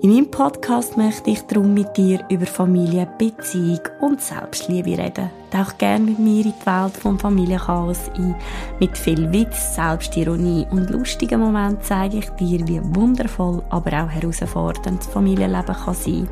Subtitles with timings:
[0.00, 5.28] In meinem Podcast möchte ich darum mit dir über Familie, Beziehung und Selbstliebe reden.
[5.50, 8.36] Tauch gerne mit mir in die Welt vom Familienchaos ein.
[8.78, 15.00] Mit viel Witz, Selbstironie und lustigen Momenten zeige ich dir, wie wundervoll, aber auch herausfordernd
[15.00, 16.28] das Familienleben kann sein.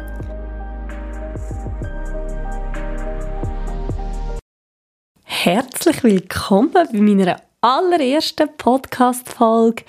[5.24, 9.82] Herzlich willkommen bei meiner allerersten Podcast-Folge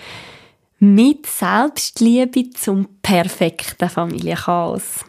[0.79, 5.05] mit Selbstliebe zum perfekten Familienchaos.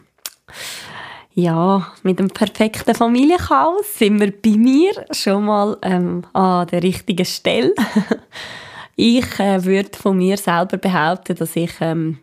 [1.35, 7.25] Ja, mit dem perfekten Familienchaos sind wir bei mir schon mal ähm, an der richtigen
[7.25, 7.75] Stelle.
[8.97, 12.19] ich äh, würde von mir selber behaupten, dass ich ähm,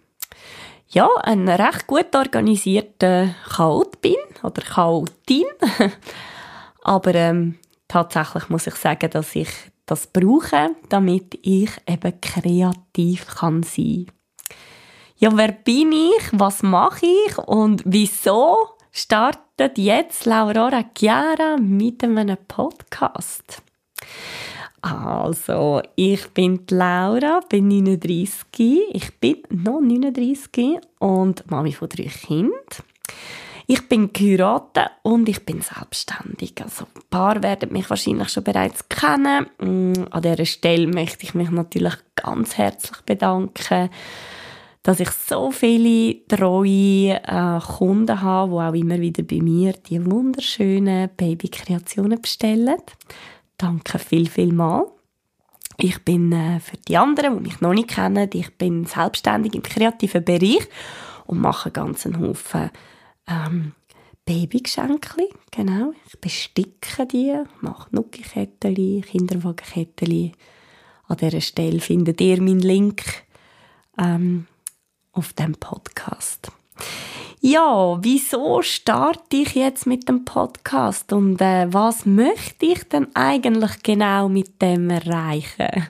[0.90, 5.46] ja, ein recht gut organisierter Chaot bin oder Chaotin.
[6.84, 9.50] Aber ähm, tatsächlich muss ich sagen, dass ich
[9.86, 14.08] das brauche, damit ich eben kreativ kann sein.
[15.18, 16.24] Ja, wer bin ich?
[16.34, 17.38] Was mache ich?
[17.38, 23.62] Und wieso startet jetzt Laura Chiara mit einem Podcast?
[24.82, 28.46] Also, ich bin Laura, bin 39,
[28.94, 32.52] ich bin noch 39 und Mami von drei Kindern.
[33.68, 36.54] Ich bin geheiratet und ich bin selbstständig.
[36.62, 39.48] Also ein paar werden mich wahrscheinlich schon bereits kennen.
[39.60, 43.90] Mm, an dieser Stelle möchte ich mich natürlich ganz herzlich bedanken,
[44.84, 50.06] dass ich so viele treue äh, Kunden habe, die auch immer wieder bei mir die
[50.06, 52.78] wunderschönen Babykreationen bestellen.
[53.58, 54.86] Danke viel, viel mal.
[55.78, 59.64] Ich bin äh, für die anderen, die mich noch nicht kennen, ich bin selbstständig im
[59.64, 60.68] kreativen Bereich
[61.26, 62.70] und mache ganz einen Haufen
[63.28, 63.74] ähm,
[64.26, 65.94] Babygeschenkli, genau.
[66.08, 70.34] Ich besticke die, mache Nucki-Kettchen, Kinderwagenkettchen.
[71.08, 73.04] An dieser Stelle findet ihr meinen Link
[74.00, 74.48] ähm,
[75.12, 76.52] auf dem Podcast.
[77.40, 83.84] Ja, wieso starte ich jetzt mit dem Podcast und äh, was möchte ich denn eigentlich
[83.84, 85.88] genau mit dem erreichen?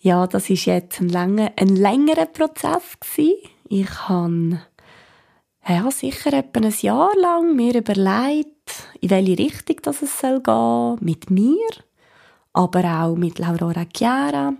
[0.00, 3.36] Ja, das ist jetzt ein, langer, ein längerer Prozess gewesen.
[3.68, 4.62] Ich habe
[5.68, 10.98] ja, sicher etwa ein Jahr lang mir überlegt, in welche Richtung das es soll gehen,
[11.00, 11.68] mit mir,
[12.52, 14.54] aber auch mit Laura Chiara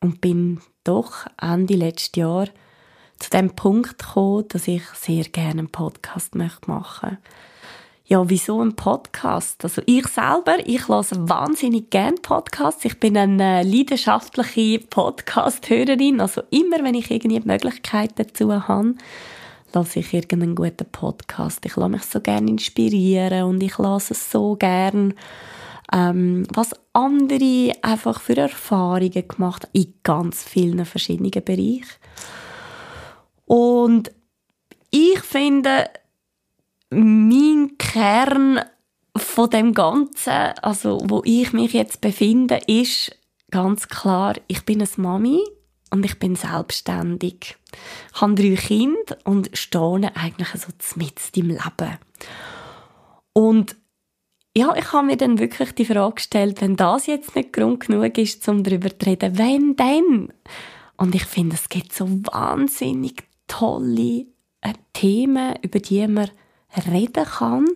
[0.00, 2.48] und bin doch Ende letzten Jahr
[3.18, 7.18] zu dem Punkt gekommen, dass ich sehr gerne einen Podcast möchte machen
[8.06, 9.64] ja, wieso ein Podcast?
[9.64, 12.84] Also ich selber, ich höre wahnsinnig gerne Podcasts.
[12.84, 16.20] Ich bin eine leidenschaftliche Podcast-Hörerin.
[16.20, 18.94] Also immer, wenn ich irgendwie Möglichkeit dazu habe,
[19.74, 21.64] lasse ich irgendeinen guten Podcast.
[21.66, 25.14] Ich lasse mich so gerne inspirieren und ich lasse es so gerne,
[25.92, 31.98] ähm, was andere einfach für Erfahrungen gemacht haben, in ganz vielen verschiedenen Bereichen.
[33.46, 34.10] Und
[34.90, 35.90] ich finde,
[36.90, 38.60] mein Kern
[39.16, 43.16] von dem Ganzen, also wo ich mich jetzt befinde, ist
[43.50, 45.40] ganz klar, ich bin eine Mami
[45.90, 47.56] und ich bin selbstständig.
[48.12, 51.98] Ich habe drei Kinder und stehe eigentlich so mitten im Leben.
[53.32, 53.76] Und
[54.56, 58.16] ja, ich habe mir dann wirklich die Frage gestellt, wenn das jetzt nicht Grund genug
[58.18, 60.32] ist, um darüber zu reden, wenn denn?
[60.96, 64.26] Und ich finde, es gibt so wahnsinnig tolle
[64.60, 66.30] äh, Themen, über die man
[66.88, 67.66] reden kann.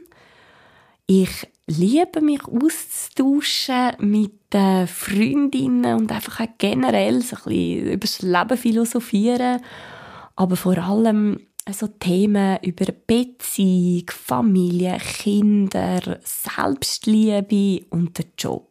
[1.06, 7.96] Ich liebe mich auszutauschen mit äh, Freundinnen und einfach auch generell so ein bisschen über
[7.98, 9.60] das Leben philosophieren.
[10.34, 11.40] Aber vor allem
[11.70, 18.70] so Themen über Beziehung, Familie, Kinder, Selbstliebe und den Job.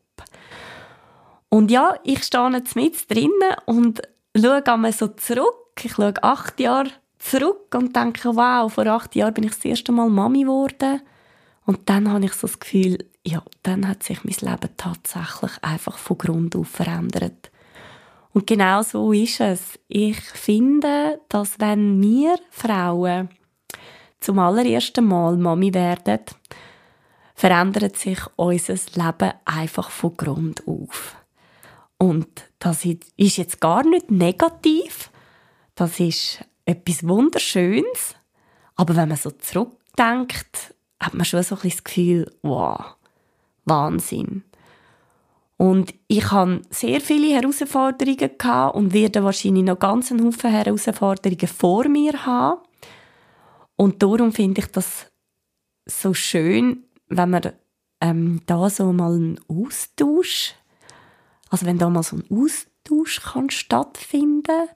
[1.50, 4.02] Und ja, ich stehe jetzt mit drinnen und
[4.36, 5.54] schaue einmal so zurück.
[5.84, 6.90] Ich schaue acht Jahre
[7.20, 11.02] zurück und denke, wow, vor acht Jahren bin ich das erste Mal Mami geworden.
[11.68, 15.98] Und dann habe ich so das Gefühl, ja, dann hat sich mein Leben tatsächlich einfach
[15.98, 17.52] von Grund auf verändert.
[18.32, 19.78] Und genau so ist es.
[19.90, 23.28] Ich finde, dass wenn wir Frauen
[24.22, 26.22] zum allerersten Mal Mami werden,
[27.36, 31.18] verändert sich unser Leben einfach von Grund auf.
[31.98, 35.12] Und das ist jetzt gar nicht negativ.
[35.76, 38.16] Das ist etwas Wunderschönes.
[38.78, 42.96] Aber wenn man so zurückdenkt, hat man schon so ein das Gefühl, wow,
[43.66, 44.44] Wahnsinn.
[45.58, 51.48] Und ich habe sehr viele Herausforderungen gehabt und werde wahrscheinlich noch ganz einen Haufen Herausforderungen
[51.48, 52.62] vor mir haben.
[53.76, 55.12] Und darum finde ich das
[55.86, 57.54] so schön, wenn man
[58.02, 60.54] ähm, da so mal einen Austausch,
[61.50, 64.68] also wenn da mal so ein Austausch kann stattfinden,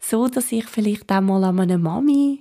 [0.00, 2.40] so dass ich vielleicht auch mal an eine Mami,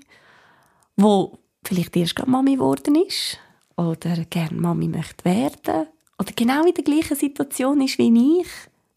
[0.96, 3.40] wo vielleicht erst gerade Mami geworden ist
[3.76, 5.88] oder gerne Mami möchte werden
[6.20, 8.48] oder genau in der gleichen Situation ist wie ich,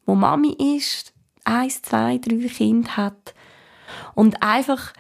[0.05, 1.13] wo Mami ist,
[1.45, 3.35] eins, zwei, drei Kinder hat
[4.15, 4.93] und einfach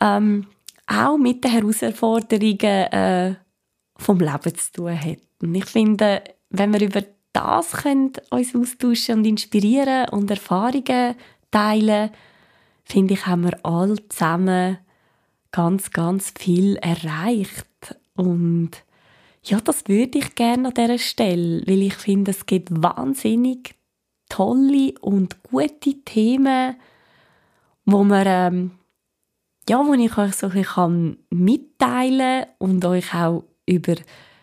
[0.00, 0.46] ähm,
[0.86, 3.34] auch mit den Herausforderungen äh,
[3.96, 5.18] vom Leben zu tun hat.
[5.40, 7.02] Und ich finde, wenn wir über
[7.32, 11.14] das können, uns austauschen und inspirieren und Erfahrungen
[11.50, 12.10] teilen,
[12.84, 14.78] finde ich, haben wir alle zusammen
[15.52, 17.96] ganz, ganz viel erreicht.
[18.14, 18.70] Und
[19.42, 23.74] ja, das würde ich gerne an dieser Stelle, weil ich finde, es gibt wahnsinnig
[24.28, 26.76] tolle und gute Themen,
[27.84, 28.70] wo man ähm,
[29.68, 33.94] ja, wo ich euch so ein bisschen mitteilen kann und euch auch über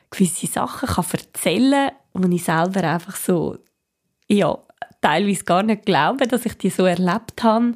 [0.09, 3.57] gewisse Sachen kann erzählen kann, wo ich selber einfach so,
[4.29, 4.57] ja,
[5.01, 7.73] teilweise gar nicht glaube, dass ich die so erlebt habe.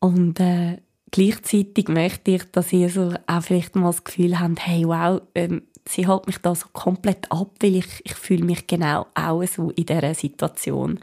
[0.00, 0.78] Und äh,
[1.14, 5.62] gleichzeitig möchte ich, dass ihr so auch vielleicht mal das Gefühl habt, hey, wow, ähm,
[5.88, 9.70] sie holt mich da so komplett ab, weil ich, ich fühle mich genau auch so
[9.70, 10.98] in dieser Situation.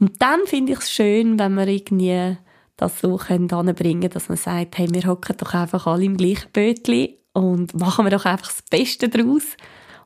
[0.00, 2.38] Und dann finde ich es schön, wenn wir irgendwie
[2.78, 6.50] das so können bringen dass man sagt, hey, wir hocken doch einfach alle im gleichen
[6.52, 9.58] Bötli und machen wir doch einfach das Beste daraus.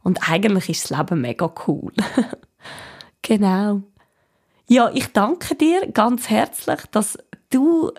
[0.02, 1.92] Und eigentlich ist das Leben mega cool.
[3.22, 3.82] genau.
[4.68, 7.18] Ja, ich danke dir ganz herzlich, dass
[7.50, 7.92] du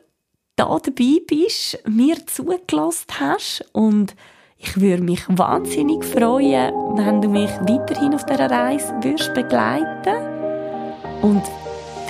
[0.61, 4.15] da dabei bist, mir zugelassen hast und
[4.59, 10.15] ich würde mich wahnsinnig freuen, wenn du mich weiterhin auf dieser Reise würdest begleiten
[11.23, 11.41] und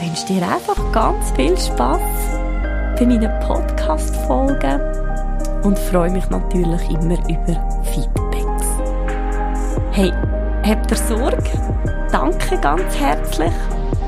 [0.02, 2.02] wünsche dir einfach ganz viel Spaß
[3.00, 4.82] bei meinen Podcast-Folgen
[5.64, 8.68] und freue mich natürlich immer über Feedbacks.
[9.92, 10.12] Hey,
[10.66, 11.42] habt ihr Sorge?
[12.12, 13.54] Danke ganz herzlich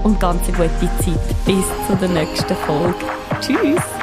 [0.03, 1.45] und ganz eine gute Zeit.
[1.45, 3.05] Bis zur nächsten Folge.
[3.39, 4.02] Tschüss!